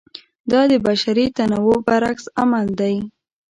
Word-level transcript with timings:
دا 0.51 0.61
د 0.71 0.73
بشري 0.85 1.25
تنوع 1.37 1.75
برعکس 1.87 2.25
عمل 2.41 2.65
دی. 2.79 2.95